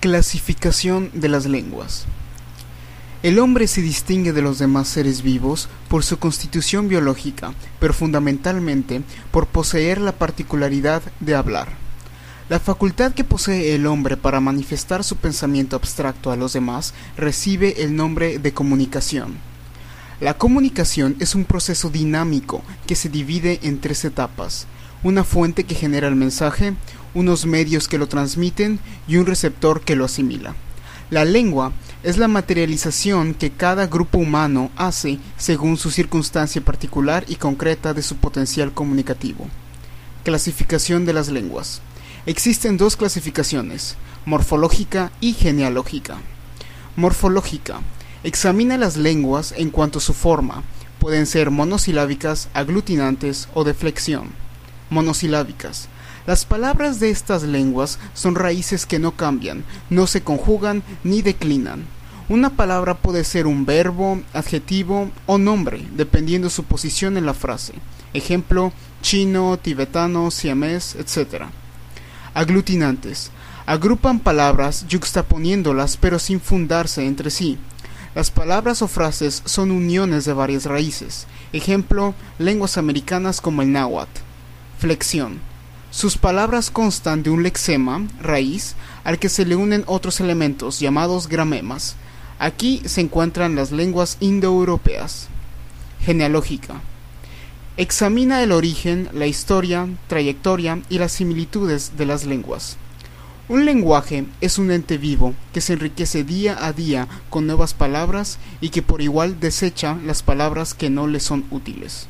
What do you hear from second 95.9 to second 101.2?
Genealógica. Examina el origen, la historia, trayectoria y las